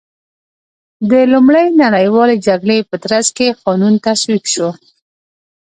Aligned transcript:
د 1.09 1.13
لومړۍ 1.33 1.67
نړیوالې 1.81 2.35
جګړې 2.47 2.77
په 2.89 2.95
ترڅ 3.03 3.27
کې 3.37 3.47
قانون 3.63 3.93
تصویب 4.05 4.43
شو. 4.53 4.69